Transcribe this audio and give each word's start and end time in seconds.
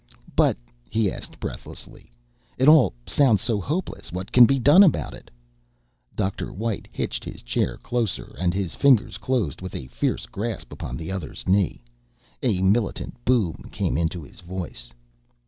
"But," 0.35 0.57
he 0.89 1.11
asked 1.11 1.39
breathlessly, 1.39 2.09
"it 2.57 2.67
all 2.67 2.95
sounds 3.05 3.39
so 3.43 3.61
hopeless. 3.61 4.11
What 4.11 4.31
can 4.31 4.47
be 4.47 4.57
done 4.57 4.81
about 4.81 5.13
it?" 5.13 5.29
Dr. 6.15 6.51
White 6.51 6.87
hitched 6.91 7.23
his 7.23 7.43
chair 7.43 7.77
closer 7.77 8.33
and 8.39 8.51
his 8.51 8.73
fingers 8.73 9.19
closed 9.19 9.61
with 9.61 9.75
a 9.75 9.85
fierce 9.93 10.25
grasp 10.25 10.71
upon 10.73 10.97
the 10.97 11.11
other's 11.11 11.47
knee. 11.47 11.83
A 12.41 12.63
militant 12.63 13.23
boom 13.25 13.69
came 13.71 13.95
into 13.95 14.23
his 14.23 14.39
voice. 14.39 14.89